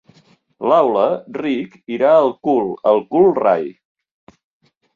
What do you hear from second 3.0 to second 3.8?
cul rai...